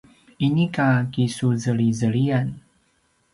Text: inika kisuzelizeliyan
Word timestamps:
inika 0.45 0.87
kisuzelizeliyan 1.11 2.49